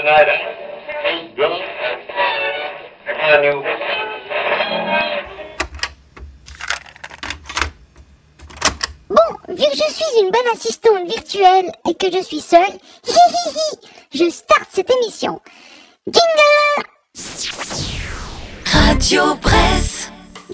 [0.00, 0.28] tonight.
[9.08, 9.16] Bon,
[9.48, 12.60] vu que je suis une bonne assistante virtuelle et que je suis seule,
[13.06, 15.40] hi hi hi, je starte cette émission.
[16.06, 16.86] Jingle
[18.64, 20.10] Radio Presse.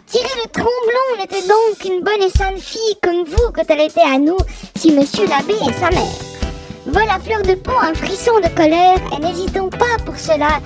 [0.06, 4.00] Tirer le tromblon n'était donc une bonne et sainte fille comme vous quand elle était
[4.00, 4.38] à nous,
[4.76, 6.25] si monsieur l'abbé et sa mère.
[6.86, 10.60] Vol à fleur de peau un frisson de colère et n'hésitons pas pour cela,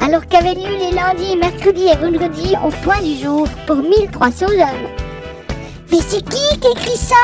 [0.00, 4.88] alors qu'avaient lieu les lundis, mercredis et vendredis au point du jour pour 1300 hommes.
[5.92, 7.14] Mais c'est qui qui écrit ça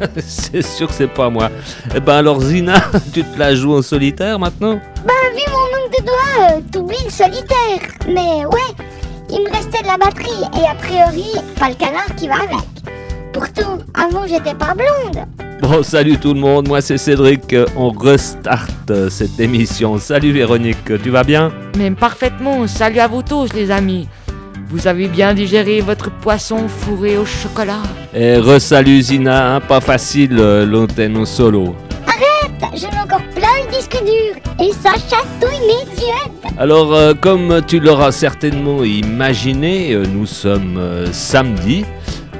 [0.26, 1.50] c'est sûr que c'est pas moi.
[1.94, 2.80] Eh ben alors Zina,
[3.12, 4.80] tu te la joues en solitaire maintenant?
[5.04, 7.90] Bah vu mon nombre de doigts, euh, t'oublies le solitaire.
[8.06, 8.84] Mais ouais,
[9.28, 11.26] il me restait de la batterie et a priori,
[11.58, 12.89] pas le canard qui va avec.
[13.32, 15.24] Pourtant, avant j'étais pas blonde.
[15.60, 17.54] Bon, salut tout le monde, moi c'est Cédric.
[17.76, 19.98] On restart euh, cette émission.
[19.98, 21.52] Salut Véronique, tu vas bien?
[21.76, 24.08] Mais parfaitement, salut à vous tous les amis.
[24.68, 27.82] Vous avez bien digéré votre poisson fourré au chocolat?
[28.14, 31.74] Et re-salut Zina, hein, pas facile euh, l'antenne au solo.
[32.06, 36.54] Arrête, j'en ai encore plein le disque dur et ça chatouille mes yeux.
[36.58, 41.84] Alors, euh, comme tu l'auras certainement imaginé, nous sommes euh, samedi,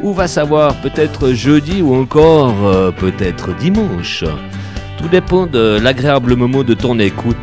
[0.02, 4.24] ou va savoir peut-être jeudi ou encore euh, peut-être dimanche.
[4.98, 7.36] Tout dépend de l'agréable moment de ton écoute.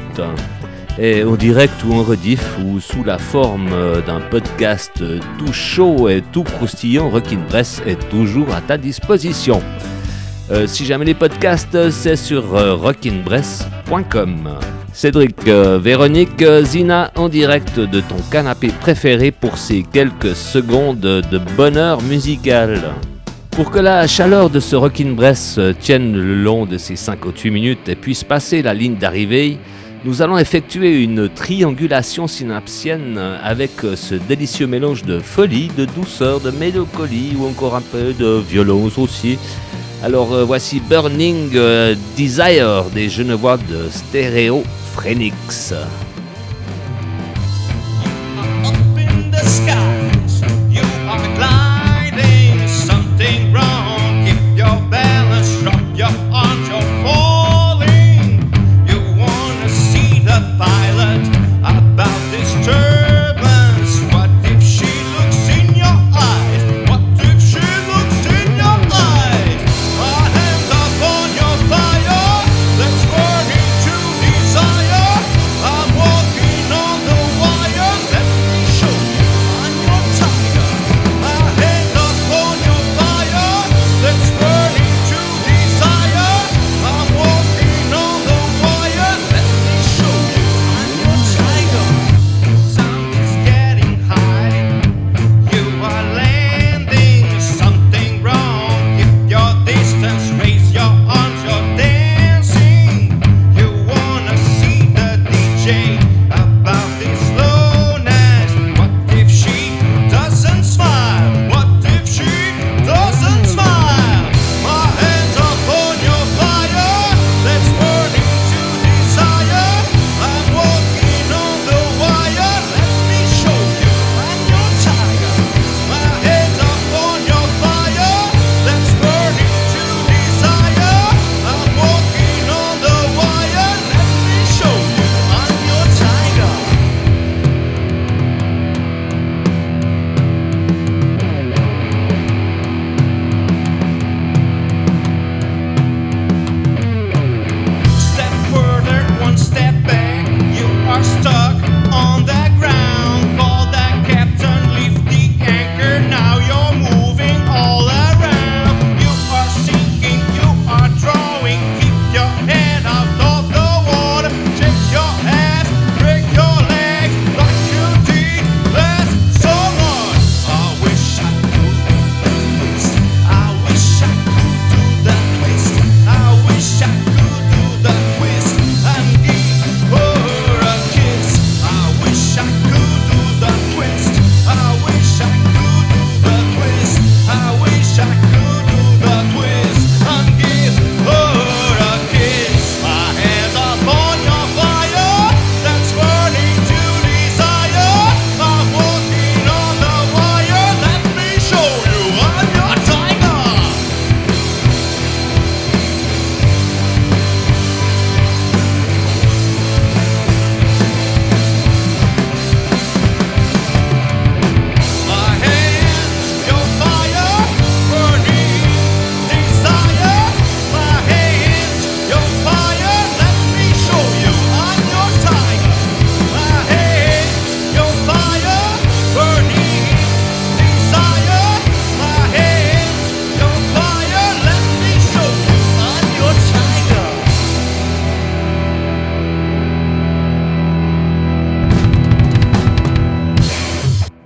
[1.00, 5.04] Et en direct ou en rediff ou sous la forme euh, d'un podcast
[5.38, 9.62] tout chaud et tout croustillant, Rockin' Bress est toujours à ta disposition.
[10.50, 14.50] Euh, si jamais les podcasts, euh, c'est sur euh, rockinbress.com.
[14.94, 22.02] Cédric, Véronique, Zina en direct de ton canapé préféré pour ces quelques secondes de bonheur
[22.02, 22.82] musical.
[23.52, 27.90] Pour que la chaleur de ce Rockin' Bress tienne le long de ces 58 minutes
[27.90, 29.60] et puisse passer la ligne d'arrivée,
[30.04, 36.50] nous allons effectuer une triangulation synapsienne avec ce délicieux mélange de folie, de douceur, de
[36.50, 39.38] mélancolie ou encore un peu de violence aussi.
[40.04, 44.64] Alors euh, voici Burning euh, Desire des Genevois de Stéréo
[44.96, 45.74] Phoenix.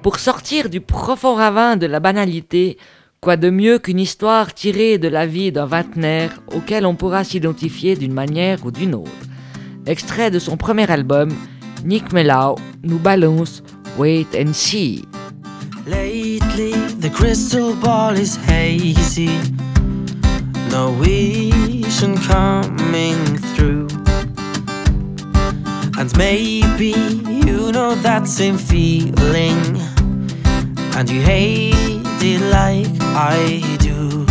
[0.02, 2.78] Pour sortir du profond ravin de la banalité,
[3.20, 7.96] quoi de mieux qu'une histoire tirée de la vie d'un vingtenaire auquel on pourra s'identifier
[7.96, 9.12] d'une manière ou d'une autre.
[9.86, 11.30] Extrait de son premier album,
[11.86, 13.62] Nick Mellau nous balance
[14.00, 15.06] Wait and See.
[15.86, 19.30] Lately, the crystal ball is hazy.
[20.72, 23.18] No vision coming
[23.54, 23.88] through.
[26.00, 26.96] And maybe
[27.46, 29.91] you know that same feeling.
[31.02, 31.74] And you hate
[32.22, 32.86] it like
[33.18, 34.24] I do.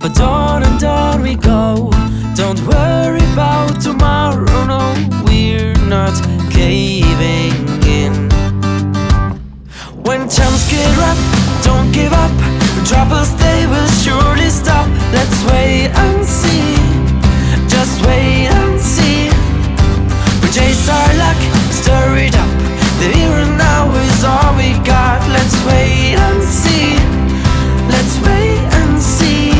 [0.00, 1.88] But on and on we go.
[2.34, 4.82] Don't worry about tomorrow, no,
[5.24, 6.18] we're not
[6.50, 7.54] caving
[7.86, 8.28] in.
[10.02, 11.22] When times get rough,
[11.62, 12.34] don't give up.
[12.84, 14.88] Troubles they will surely stop.
[15.12, 16.74] Let's wait and see.
[17.68, 19.30] Just wait and see.
[20.42, 21.38] We chase our luck,
[21.70, 22.50] stir it up.
[22.98, 25.20] The here and now is all we got.
[25.30, 26.94] Let's wait and see.
[27.94, 29.50] Let's wait and see.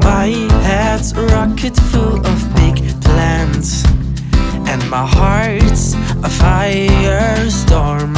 [0.00, 0.28] My
[0.64, 3.84] head's a rocket full of big plans.
[4.70, 5.94] And my heart's
[6.28, 8.12] a firestorm.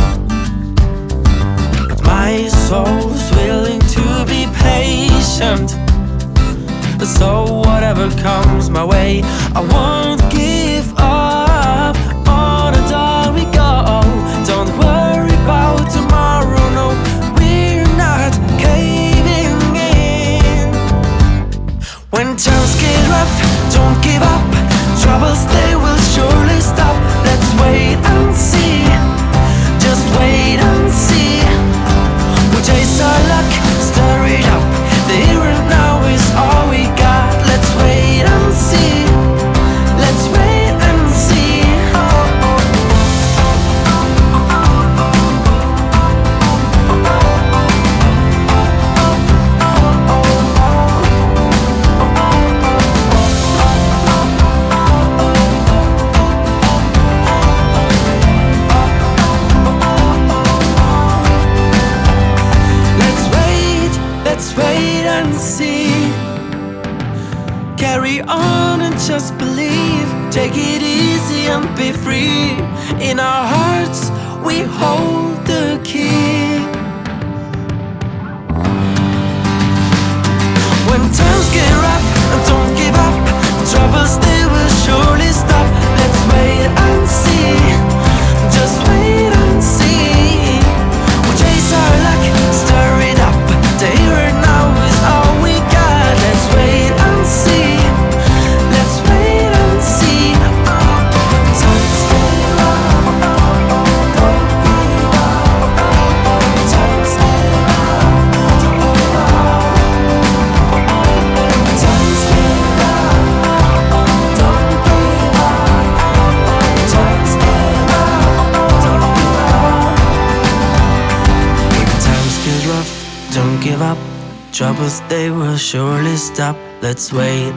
[2.04, 5.70] My soul's willing to be patient.
[7.18, 9.22] So whatever comes my way,
[9.54, 10.27] I won't
[23.08, 23.47] love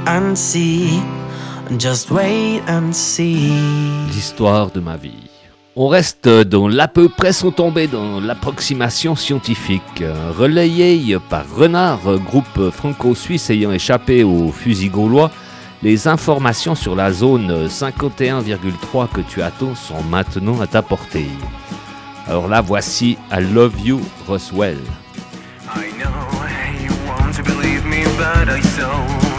[0.07, 1.01] and see.
[1.77, 3.51] Just wait and see.
[4.07, 5.29] L'histoire de ma vie.
[5.75, 10.03] On reste dans l'à peu près sont tombés dans l'approximation scientifique.
[10.37, 15.31] Relayé par Renard, groupe franco-suisse ayant échappé au fusil gaulois,
[15.81, 21.29] les informations sur la zone 51,3 que tu attends sont maintenant à ta portée.
[22.27, 24.77] Alors là, voici I Love You Roswell.
[25.73, 26.09] I know
[26.83, 29.30] you want to believe me, but I saw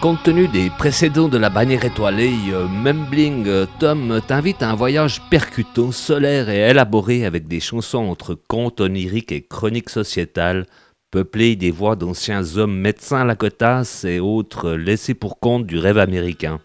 [0.00, 4.74] Compte tenu des précédents de la bannière étoilée, euh, Mumbling euh, Tom t'invite à un
[4.74, 10.64] voyage percutant, solaire et élaboré avec des chansons entre contes oniriques et chroniques sociétales,
[11.10, 16.60] peuplées des voix d'anciens hommes médecins lacotas et autres laissés pour compte du rêve américain.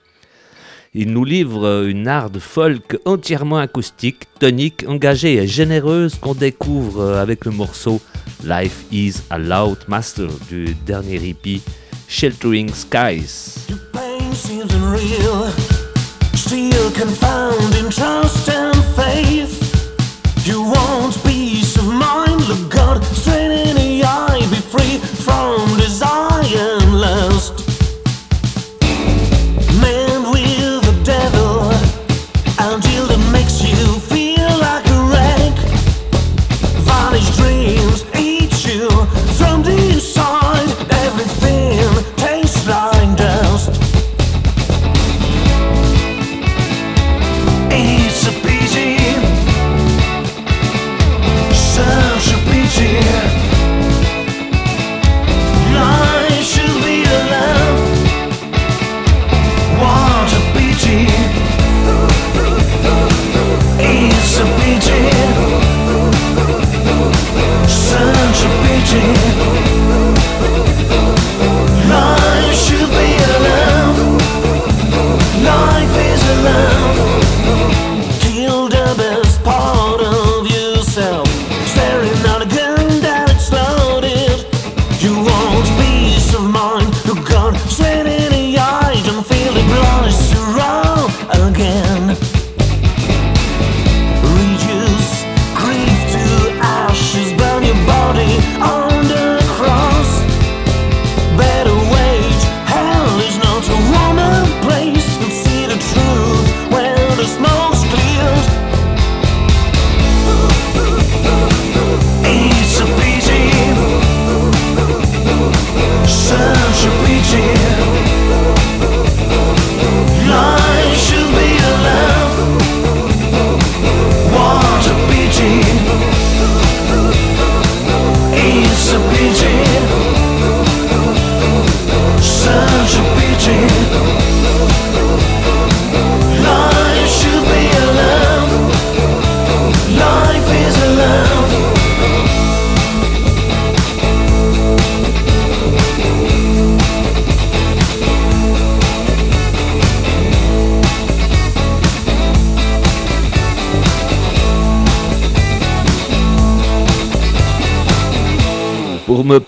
[0.94, 7.44] Il nous livre une hard folk entièrement acoustique, tonique, engagée et généreuse qu'on découvre avec
[7.44, 8.00] le morceau
[8.46, 11.62] Life is a Loud Master du dernier hippie
[12.08, 13.66] Sheltering Skies.
[13.70, 15.50] Your pain seems unreal,
[16.34, 19.56] still confound in trust and faith.
[20.46, 20.64] You
[21.24, 23.55] peace of mind, look God straight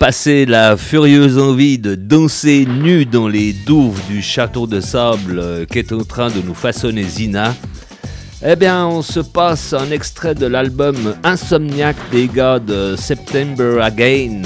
[0.08, 5.92] passer la furieuse envie de danser nu dans les douves du château de sable qu'est
[5.92, 7.54] en train de nous façonner Zina,
[8.42, 10.96] eh bien on se passe un extrait de l'album
[11.26, 14.44] Insomniac des gars de September Again.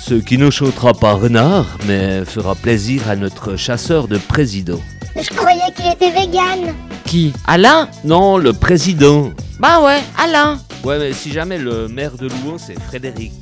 [0.00, 4.80] Ce qui ne chantera pas Renard, mais fera plaisir à notre chasseur de président.
[5.14, 6.74] Je croyais qu'il était vegan.
[7.04, 7.34] Qui?
[7.46, 7.86] Alain?
[8.02, 9.30] Non, le président.
[9.60, 10.58] Bah ouais, Alain.
[10.82, 13.32] Ouais, mais si jamais le maire de Louan, c'est Frédéric.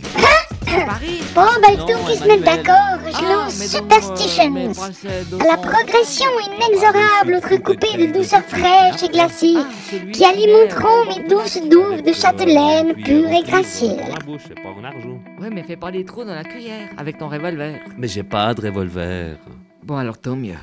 [1.34, 4.56] Bon, bah Non, temps qu'ils se mettent d'accord, je Ah, lance Superstitions.
[4.56, 5.62] euh, À la 200.
[5.62, 12.02] progression inexorable, entrecoupée de douceur fraîche et glacée, Ah, celui qui alimenteront mes douces douves
[12.02, 14.18] de châtelaine pure euh, et la
[14.84, 15.18] argent.
[15.40, 17.80] Ouais, mais fais pas des trous dans la cuillère avec ton revolver.
[17.96, 19.36] Mais j'ai pas de revolver.
[19.82, 20.54] Bon, alors tant mieux.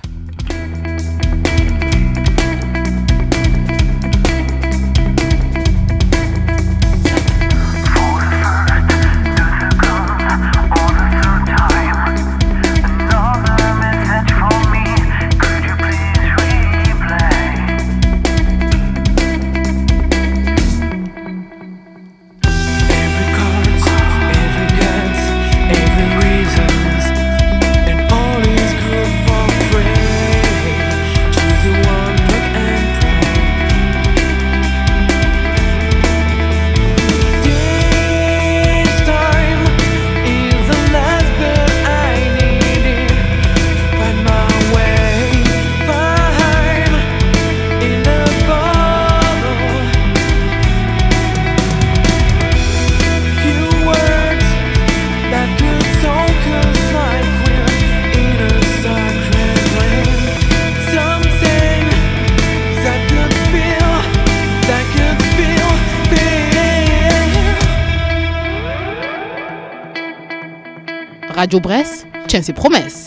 [71.47, 73.06] Radio Brest tient ses promesses.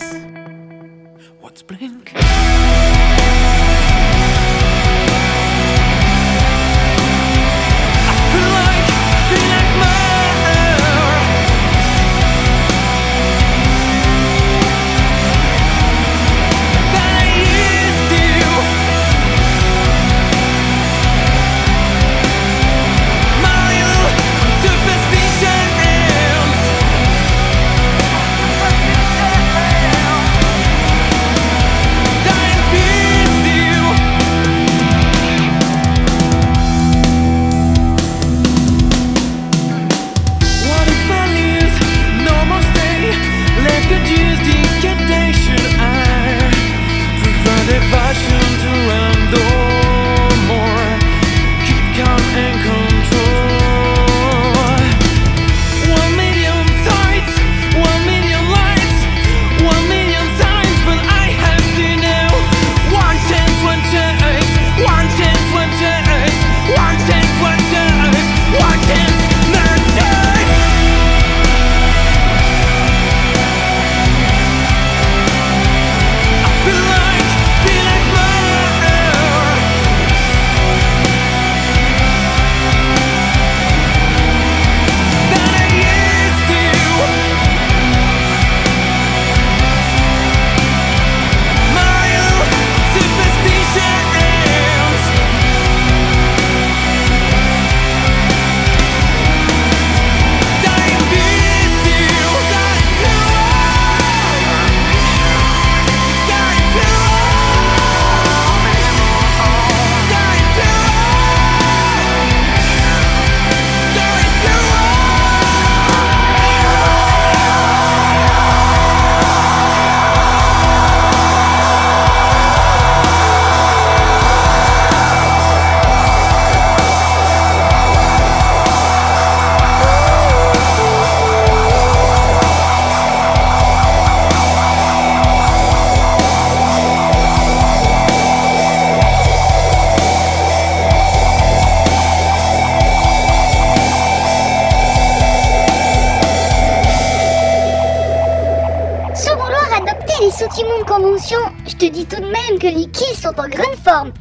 [153.91, 154.11] Forme.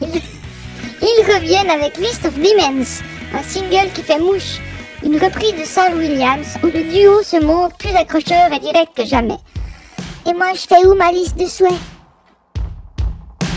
[1.02, 3.02] ils, reviennent avec List of Demons,
[3.34, 4.60] un single qui fait mouche,
[5.04, 9.04] une reprise de Saul Williams où le duo se montre plus accrocheur et direct que
[9.04, 9.38] jamais.
[10.26, 11.80] Et moi, je fais où ma liste de souhaits?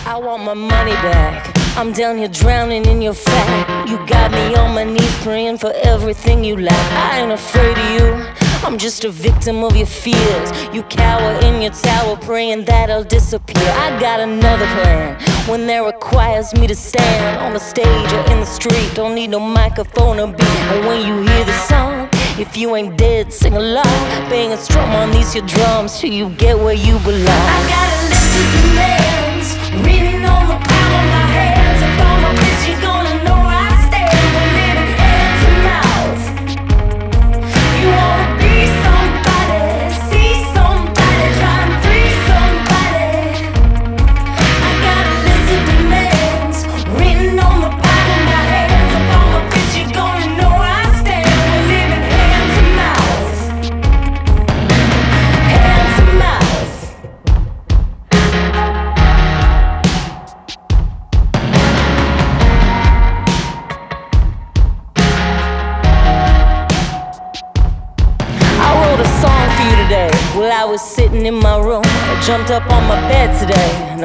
[0.08, 1.52] I want my money back.
[1.78, 3.88] I'm down here drowning in your fat.
[3.88, 6.92] You got me on my knees praying for everything you lack.
[6.92, 8.35] I ain't afraid of you.
[8.66, 10.52] I'm just a victim of your fears.
[10.74, 13.70] You cower in your tower praying that I'll disappear.
[13.70, 15.22] I got another plan.
[15.48, 19.30] When there requires me to stand on the stage or in the street, don't need
[19.30, 20.60] no microphone or beat.
[20.74, 24.00] And when you hear the song, if you ain't dead, sing along.
[24.32, 27.28] Bang a strum on these your drums till you get where you belong.
[27.30, 29.15] I got a list of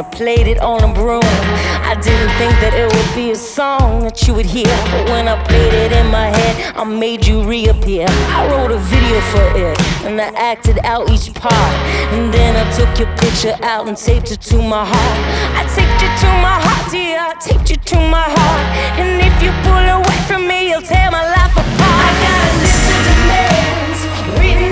[0.00, 1.20] I played it on a broom.
[1.84, 5.28] I didn't think that it would be a song that you would hear, but when
[5.28, 8.06] I played it in my head, I made you reappear.
[8.08, 9.76] I wrote a video for it
[10.08, 11.74] and I acted out each part,
[12.16, 15.18] and then I took your picture out and taped it to my heart.
[15.52, 17.20] I taped it to my heart, dear.
[17.20, 18.64] I taped it to my heart,
[18.96, 22.08] and if you pull away from me, you'll tear my life apart.
[22.08, 24.00] I got a list of demands
[24.40, 24.69] written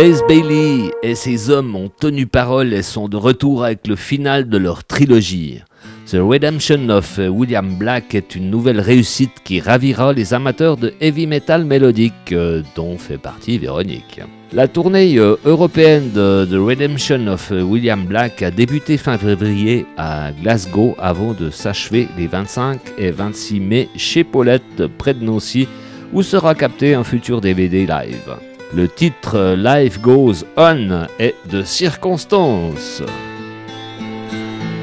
[0.00, 4.48] Blaze Bailey et ses hommes ont tenu parole et sont de retour avec le final
[4.48, 5.60] de leur trilogie.
[6.06, 11.26] The Redemption of William Black est une nouvelle réussite qui ravira les amateurs de heavy
[11.26, 14.20] metal mélodique, euh, dont fait partie Véronique.
[14.52, 20.30] La tournée euh, européenne de The Redemption of William Black a débuté fin février à
[20.30, 25.66] Glasgow avant de s'achever les 25 et 26 mai chez Paulette près de Nancy
[26.12, 28.47] où sera capté un futur DVD live.
[28.74, 33.02] Le titre euh, Life Goes On est de circonstance.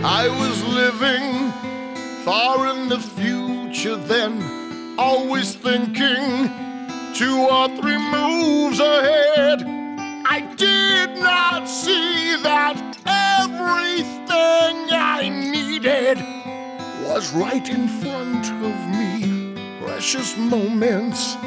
[0.04, 1.52] I was living
[2.24, 4.42] far in the future then,
[4.98, 6.50] always thinking
[7.14, 9.64] two or three moves ahead.
[10.28, 16.18] I did not see that everything I needed
[17.08, 19.54] was right in front of me.
[19.80, 21.38] Precious moments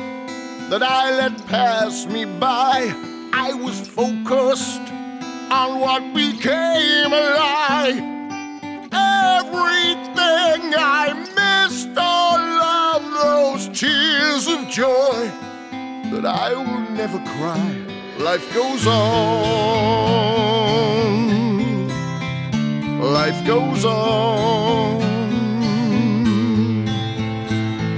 [0.71, 2.93] that I let pass me by.
[3.33, 4.83] I was focused
[5.51, 7.97] on what became a lie.
[8.93, 15.31] Everything I missed, all of those tears of joy
[16.13, 17.75] that I will never cry.
[18.19, 18.99] Life goes on.
[23.01, 25.01] Life goes on.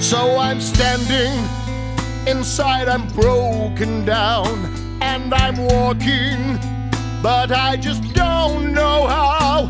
[0.00, 1.59] So I'm standing
[2.30, 4.46] inside, I'm broken down,
[5.02, 6.58] and I'm walking,
[7.22, 9.68] but I just don't know how.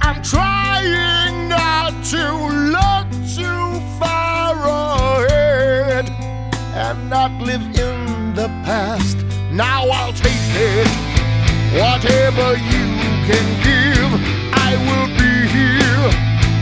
[0.00, 2.24] I'm trying not to
[2.76, 3.68] look too
[4.00, 4.54] far
[5.26, 6.08] ahead
[6.74, 9.18] and not live in the past.
[9.52, 10.88] Now I'll take it,
[11.80, 12.86] whatever you
[13.28, 14.10] can give,
[14.66, 16.06] I will be here.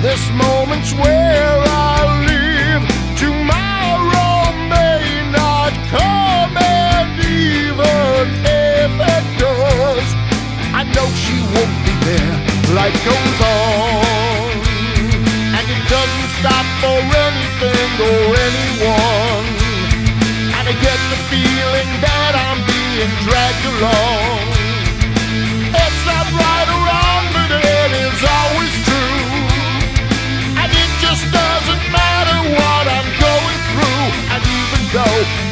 [0.02, 2.84] This moment's where I live.
[3.18, 3.67] Tomorrow
[5.90, 10.08] come, and even if it does,
[10.76, 12.36] I know she won't be there.
[12.76, 14.52] Life goes on,
[15.56, 19.48] and it doesn't stop for anything or anyone.
[20.56, 24.47] And I get the feeling that I'm being dragged along.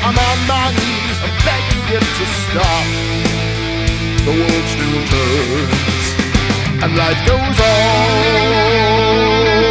[0.07, 2.87] I'm on my knees, I'm begging it to stop.
[4.25, 6.05] The world still turns,
[6.81, 7.59] and life goes
[9.61, 9.66] on.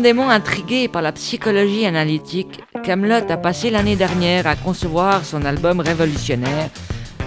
[0.00, 5.80] Profondément intrigué par la psychologie analytique, Camelot a passé l'année dernière à concevoir son album
[5.80, 6.70] révolutionnaire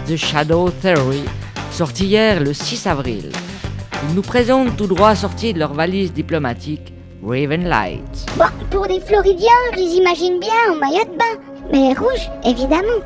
[0.07, 1.21] The Shadow Theory,
[1.69, 3.29] sorti hier le 6 avril.
[4.09, 8.25] Ils nous présentent tout droit sortis de leur valise diplomatique Raven Light.
[8.37, 11.39] Bon, pour des Floridiens, je les imagine bien en maillot de bain.
[11.71, 13.03] Mais rouge, évidemment.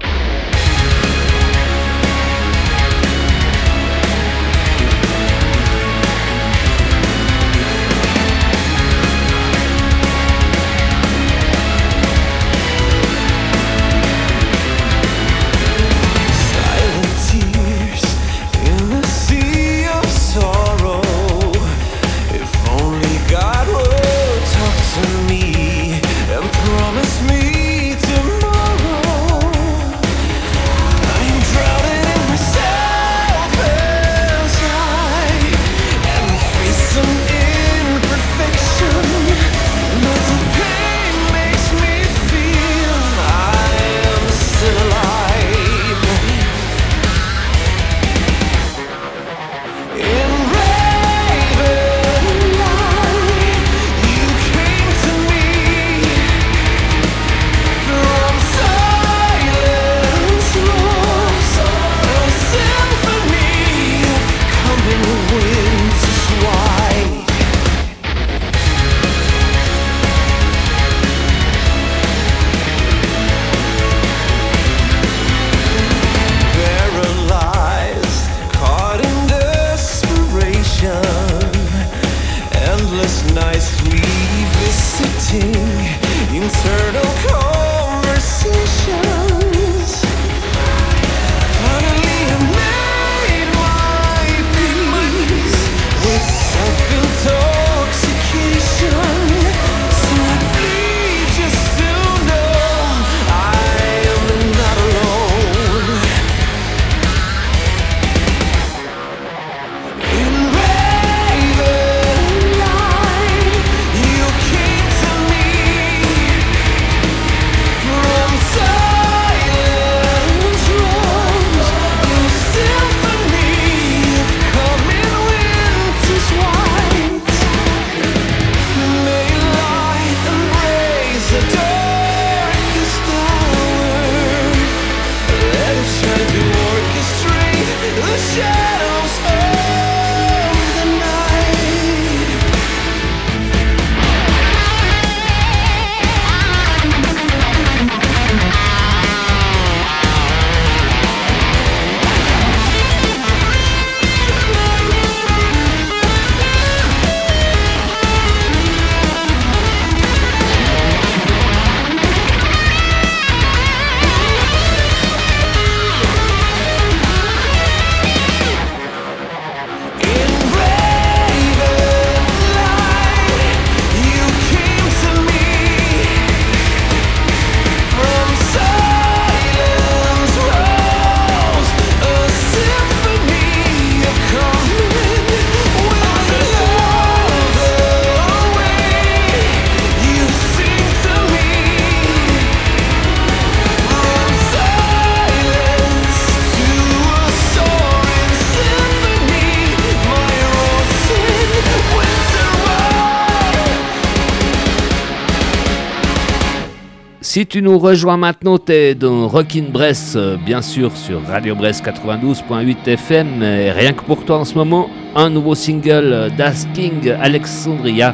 [207.57, 212.87] Tu nous rejoins maintenant, t'es dans Rockin' Brest, euh, bien sûr, sur Radio Brest 92.8
[212.87, 213.41] FM.
[213.41, 218.13] Et rien que pour toi en ce moment, un nouveau single euh, d'Asking Alexandria.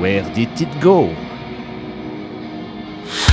[0.00, 1.10] Where did it go?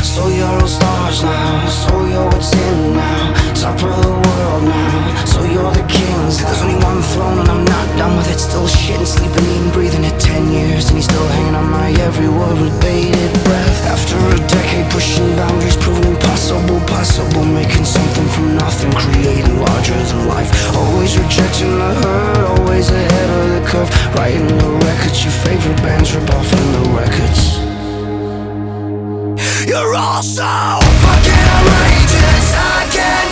[0.03, 4.90] So you're all stars now, so you're what's in now Top of the world now,
[5.53, 6.39] you're the kings.
[6.39, 8.39] There's only one throne and I'm not done with it.
[8.39, 10.17] Still shitting, sleeping, eating, breathing it.
[10.19, 13.77] Ten years And he's still hanging on my every word with bated breath.
[13.85, 20.27] After a decade pushing boundaries, proving impossible, possible Making something from nothing, creating larger than
[20.27, 20.49] life.
[20.75, 23.89] Always rejecting the hurt, always ahead of the curve.
[24.15, 27.41] Writing the records, your favorite bands rip off in the records.
[29.67, 32.47] You're all so fucking outrageous.
[32.55, 33.30] I can't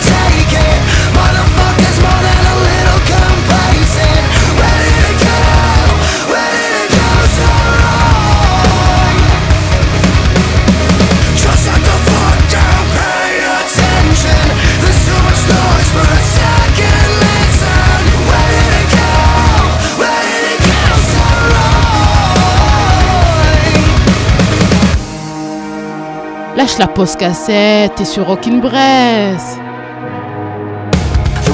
[26.72, 26.78] wrong?
[26.78, 29.58] La pause cassette, t'es sur Rockin' Brest.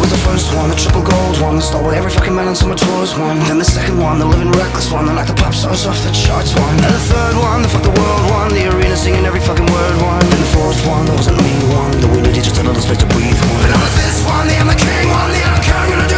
[0.06, 2.76] The first one, the triple gold one, the star with every fucking man on summer
[2.76, 3.38] tours one.
[3.48, 6.12] Then the second one, the living reckless one, the like the pop stars off the
[6.12, 6.76] charts one.
[6.78, 9.96] And the third one, the fuck the world one, the arena singing every fucking word
[10.02, 10.22] one.
[10.22, 12.98] And the fourth one, that wasn't me one, the we needed just a little space
[12.98, 13.64] to breathe one.
[13.66, 15.90] And I was this one, the I'm the king one, the I don't care, I'm
[15.90, 16.15] gonna do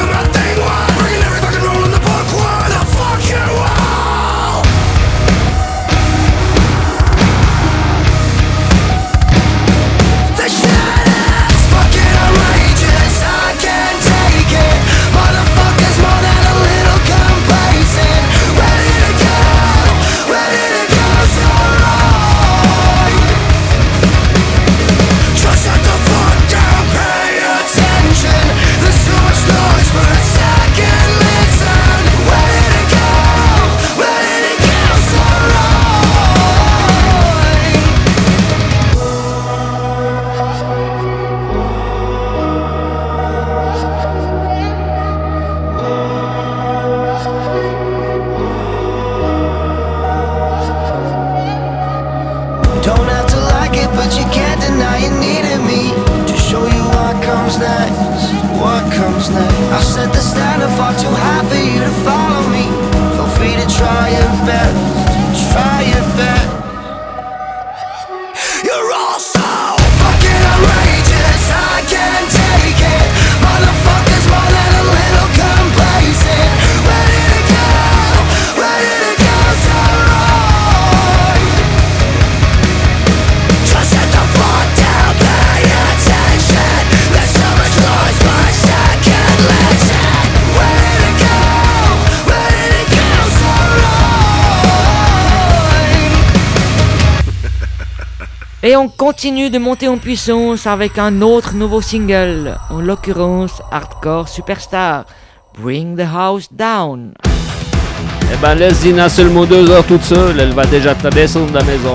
[98.69, 104.29] Et on continue de monter en puissance avec un autre nouveau single, en l'occurrence Hardcore
[104.29, 105.07] Superstar,
[105.59, 107.15] Bring the House Down.
[108.31, 111.55] Eh ben laisse Zina seulement deux heures toute seule, elle va déjà te descendre de
[111.55, 111.95] la maison.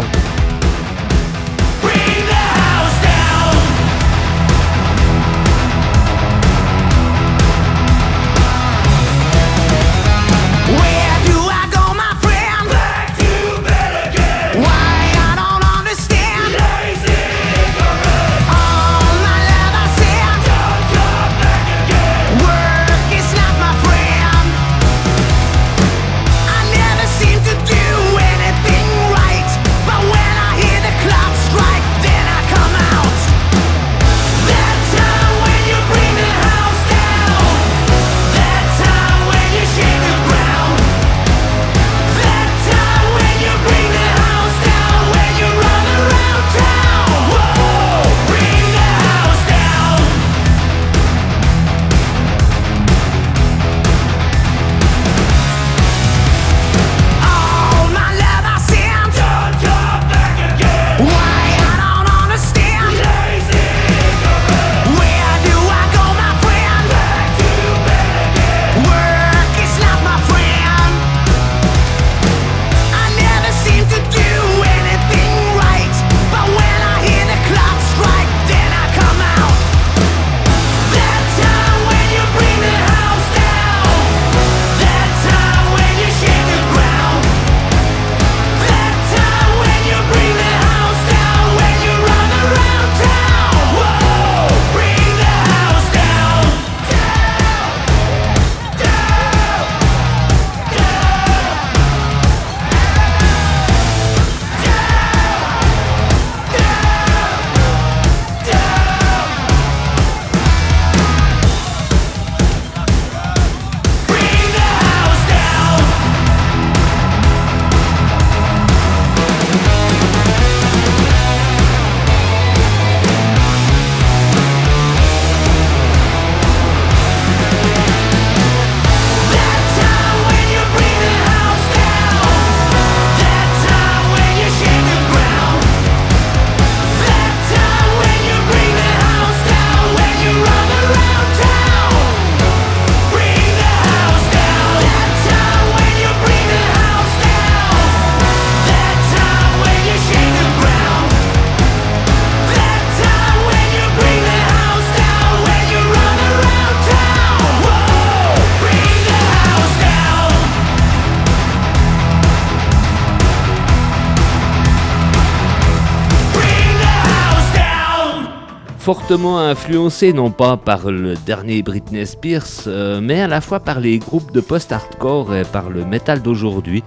[169.14, 173.80] Fortement influencé non pas par le dernier Britney Spears, euh, mais à la fois par
[173.80, 176.84] les groupes de post-hardcore et par le metal d'aujourd'hui,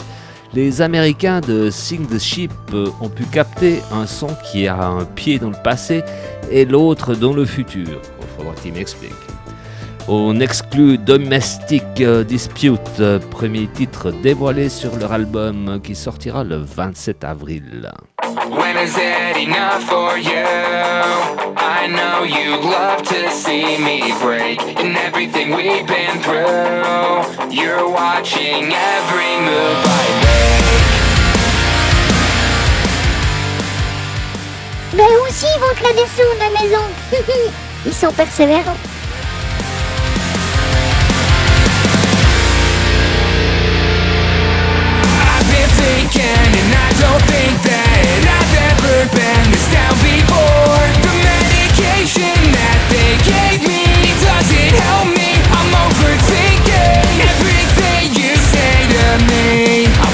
[0.53, 5.05] les Américains de Sing the Ship euh, ont pu capter un son qui a un
[5.05, 6.03] pied dans le passé
[6.51, 8.01] et l'autre dans le futur.
[8.21, 8.55] Il faudra.
[10.09, 17.23] On exclut Domestic euh, Dispute, premier titre dévoilé sur leur album qui sortira le 27
[17.23, 17.93] avril.
[18.79, 20.45] Is it enough for you?
[21.57, 27.51] I know you'd love to see me break in everything we've been through.
[27.51, 30.47] You're watching every move I make.
[34.97, 35.47] Ben aussi,
[35.77, 36.85] te la descendre, la maison.
[37.87, 38.96] Ils sont persévérants.
[46.07, 50.83] Thinking, and I don't think that I've ever been this down before.
[51.03, 53.83] The medication that they gave me
[54.23, 55.31] does it help me?
[55.51, 60.06] I'm overthinking everything you say to me.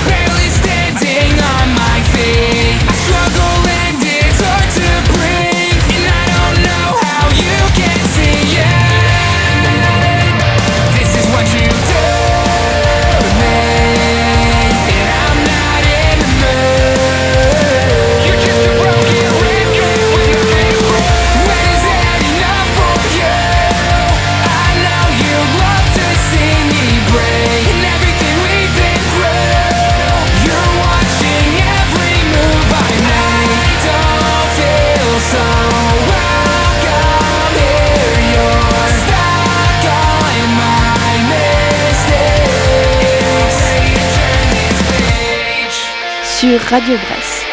[46.42, 47.46] sur Radio Bresse.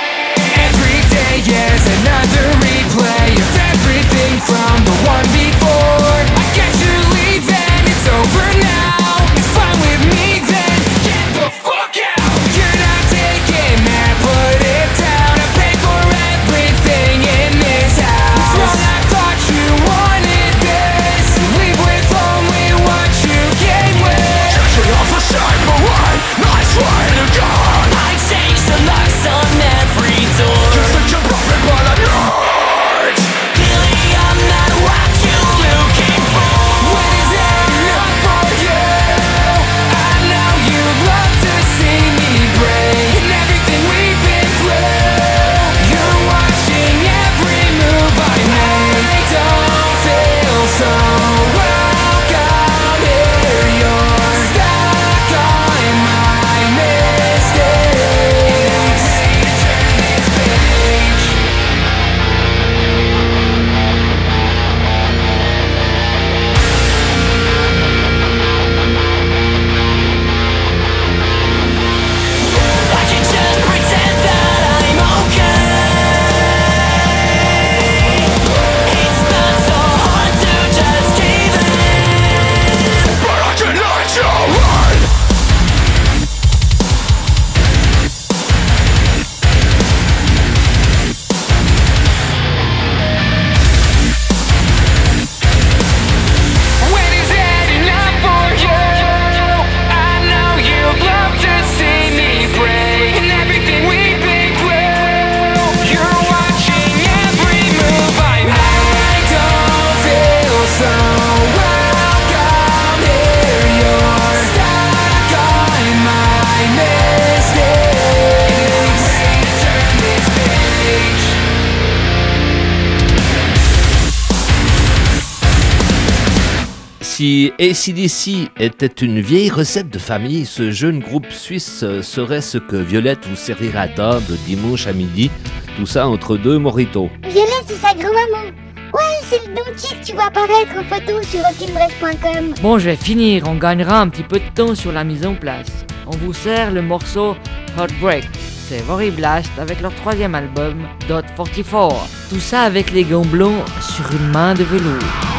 [127.19, 132.77] si ACDC était une vieille recette de famille, ce jeune groupe suisse serait ce que
[132.77, 135.29] Violette vous servira à table dimanche à midi,
[135.75, 137.09] tout ça entre deux moritos.
[137.23, 138.53] Violette, c'est sa grand-maman.
[138.93, 142.53] Ouais, c'est le don que tu vois apparaître en photo sur rockinbrest.com.
[142.61, 145.35] Bon, je vais finir, on gagnera un petit peu de temps sur la mise en
[145.35, 145.67] place.
[146.07, 147.35] On vous sert le morceau
[147.77, 148.29] Heartbreak.
[148.69, 151.93] C'est Rory Blast avec leur troisième album, Dot 44.
[152.29, 155.38] Tout ça avec les gants blancs sur une main de velours.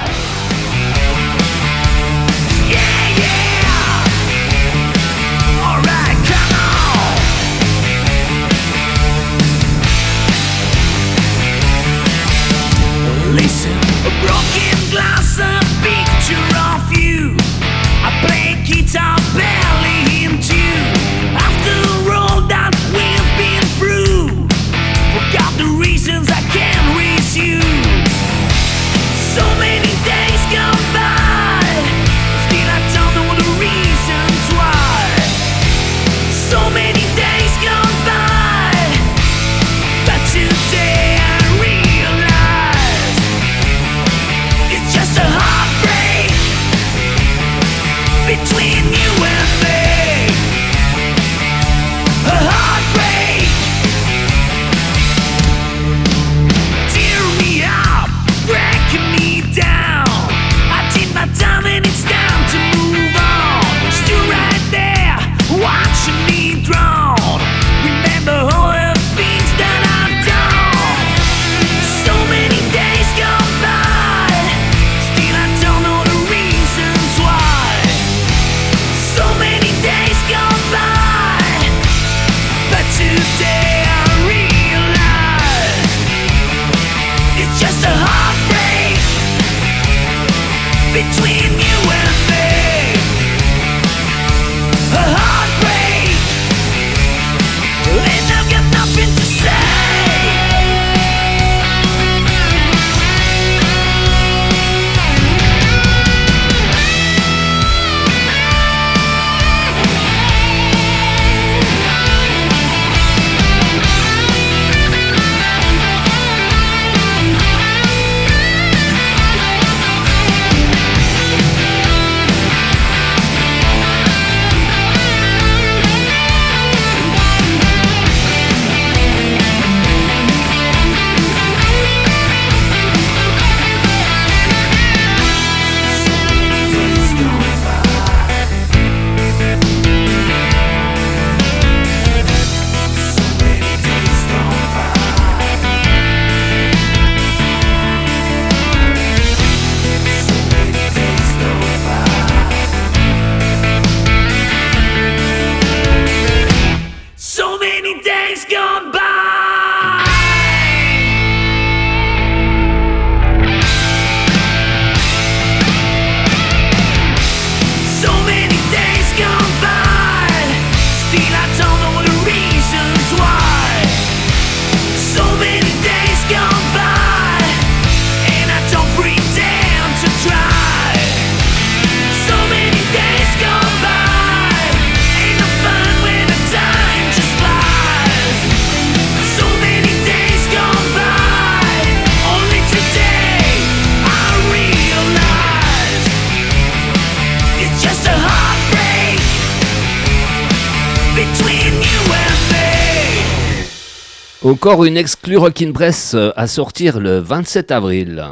[204.51, 208.24] Encore une exclue Rockin' Press euh, à sortir le 27 avril.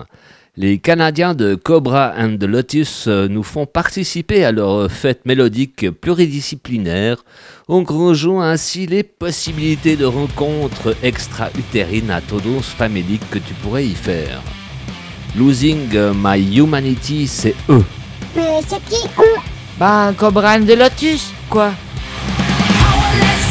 [0.57, 5.27] Les Canadiens de Cobra and the Lotus euh, nous font participer à leur euh, fête
[5.27, 7.25] mélodique pluridisciplinaire,
[7.69, 14.43] engrangeant ainsi les possibilités de rencontres extra-utérines à todos famélique que tu pourrais y faire.
[15.37, 17.85] Losing My Humanity, c'est eux.
[18.35, 19.39] Mais c'est qui eux?
[19.79, 21.71] Bah, Cobra and the Lotus, quoi.
[22.81, 23.48] Ah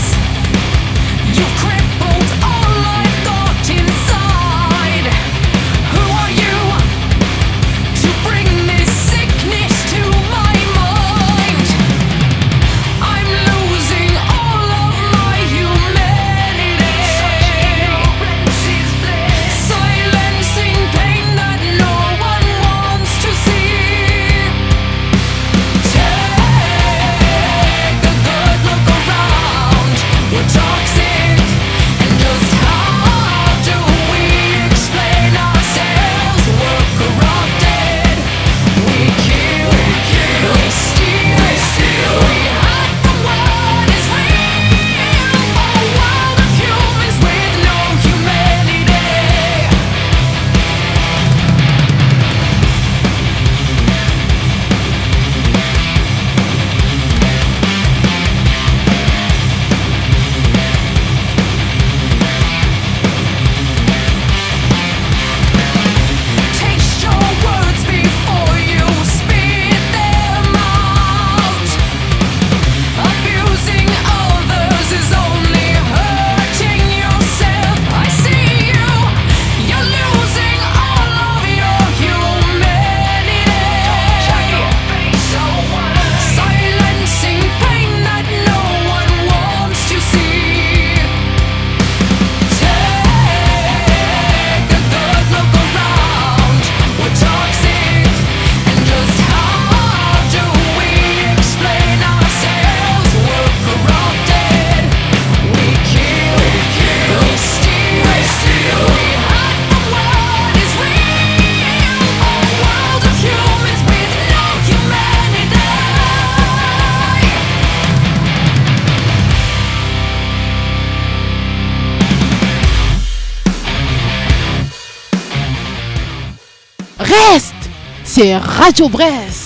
[128.18, 129.37] c'est Radio Brest.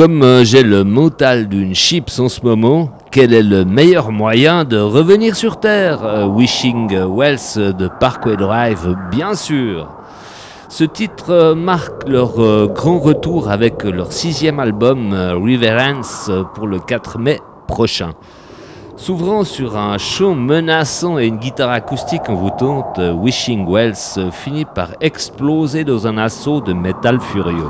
[0.00, 4.64] Comme euh, j'ai le mental d'une chips en ce moment, quel est le meilleur moyen
[4.64, 9.88] de revenir sur Terre euh, Wishing Wells de Parkway Drive, bien sûr.
[10.70, 12.32] Ce titre euh, marque leur
[12.68, 17.38] grand retour avec leur sixième album Reverence pour le 4 mai
[17.68, 18.12] prochain.
[18.96, 25.84] S'ouvrant sur un chant menaçant et une guitare acoustique envoûtante, Wishing Wells finit par exploser
[25.84, 27.68] dans un assaut de métal furieux.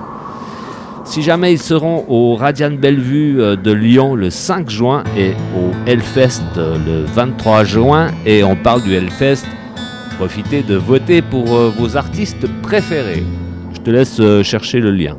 [1.11, 5.73] Si jamais ils seront au Radian Bellevue euh, de Lyon le 5 juin et au
[5.85, 9.45] Hellfest euh, le 23 juin, et on parle du Hellfest,
[10.19, 13.25] profitez de voter pour euh, vos artistes préférés.
[13.75, 15.17] Je te laisse chercher le lien.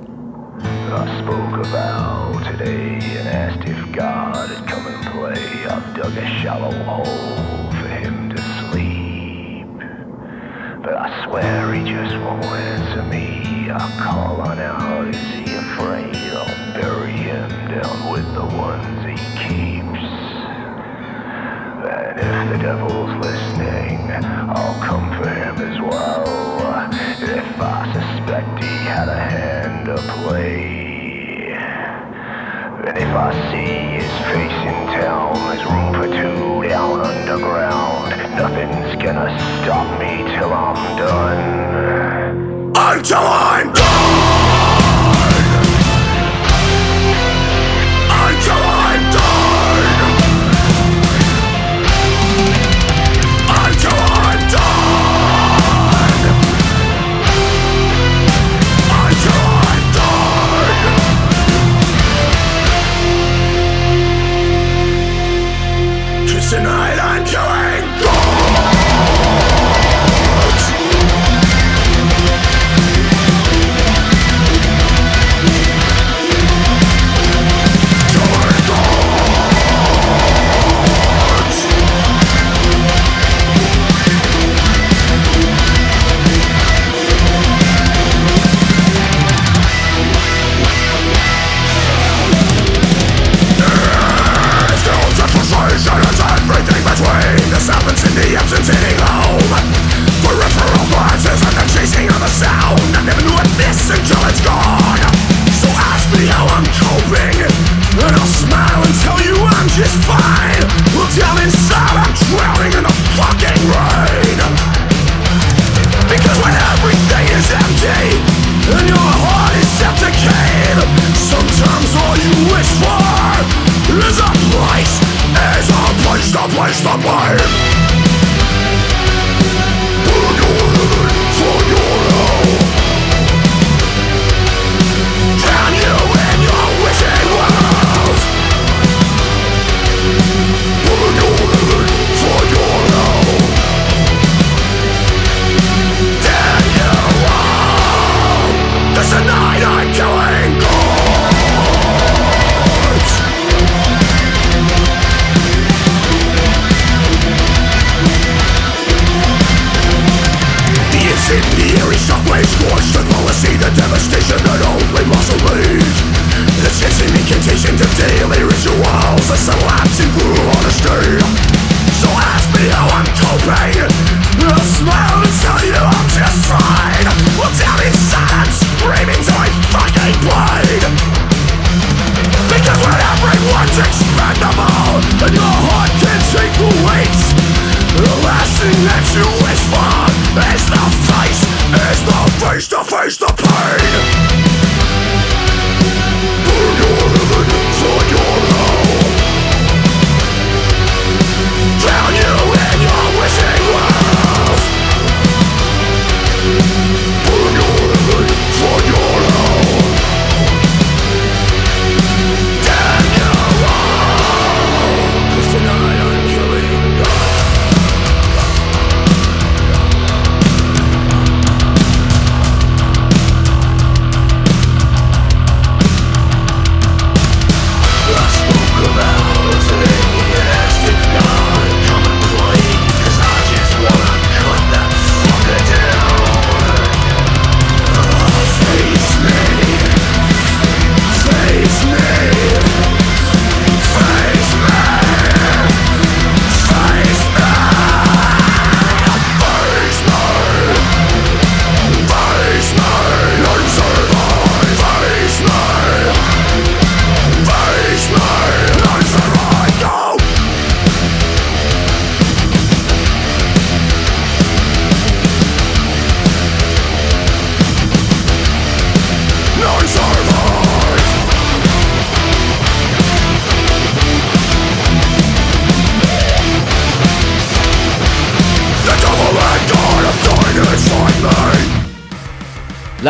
[33.12, 38.09] If I see his face in town, there's room for two down underground.
[38.38, 42.72] Nothing's gonna stop me till I'm done.
[42.74, 43.51] Until I'm done.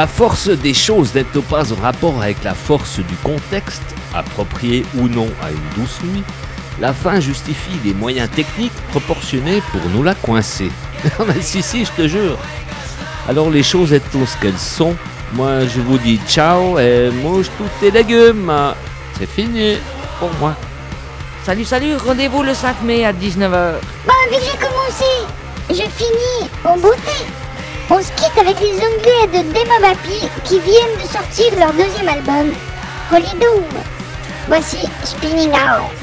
[0.02, 3.84] La force des choses n'est pas en rapport avec la force du contexte,
[4.16, 6.24] approprié ou non à une douce nuit.
[6.80, 10.72] La fin justifie les moyens techniques proportionnés pour nous la coincer.
[11.28, 12.40] Mais si, si, je te jure.
[13.30, 14.96] Alors les choses étant ce qu'elles sont,
[15.34, 18.52] moi je vous dis ciao et mange tous tes légumes.
[19.20, 19.78] C'est fini
[20.18, 20.56] pour moi.
[21.46, 23.76] Salut, salut, rendez-vous le 5 mai à 19h.
[24.08, 25.06] Bah, vu que j'ai commencé,
[25.70, 27.28] je finis en beauté.
[27.94, 32.54] On se quitte avec les Anglais de Demobapi qui viennent de sortir leur deuxième album,
[33.12, 33.66] Holy Doom.
[34.48, 36.01] Voici Spinning Out.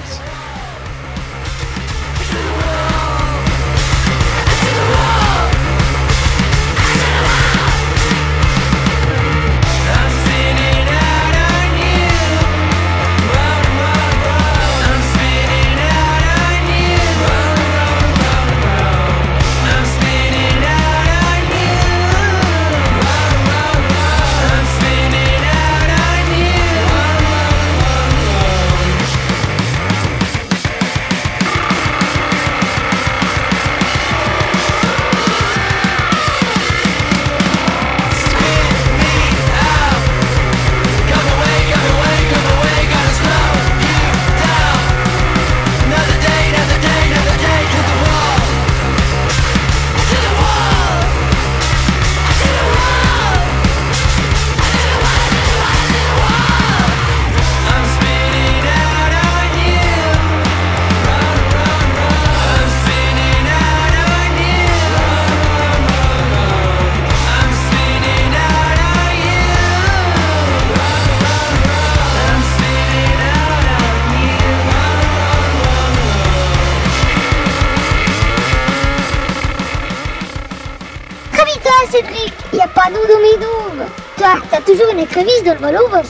[84.81, 86.03] Une le.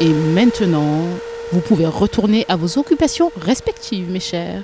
[0.00, 1.02] Et maintenant,
[1.52, 4.62] vous pouvez retourner à vos occupations respectives, mes chers.